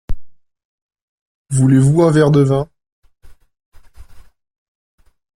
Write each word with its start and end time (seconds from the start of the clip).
Voulez-vous 1.51 2.01
un 2.01 2.09
verre 2.09 2.31
de 2.31 2.39
vin? 2.41 2.67